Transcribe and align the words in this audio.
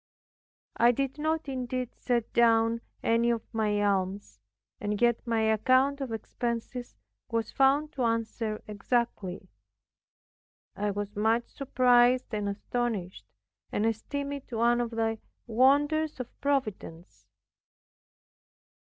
I 0.77 0.91
did 0.91 1.19
not 1.19 1.47
indeed 1.47 1.91
set 1.95 2.33
down 2.33 2.81
any 3.03 3.29
of 3.29 3.43
my 3.53 3.79
alms, 3.83 4.39
and 4.79 4.99
yet 4.99 5.19
my 5.27 5.41
account 5.41 6.01
of 6.01 6.11
expenses 6.11 6.95
was 7.29 7.51
found 7.51 7.93
to 7.93 8.05
answer 8.05 8.63
exactly. 8.67 9.47
I 10.75 10.89
was 10.89 11.15
much 11.15 11.49
surprised 11.49 12.33
and 12.33 12.49
astonished, 12.49 13.25
and 13.71 13.85
esteemed 13.85 14.33
it 14.33 14.51
one 14.51 14.81
of 14.81 14.89
the 14.89 15.19
wonders 15.45 16.19
of 16.19 16.41
Providence. 16.41 17.27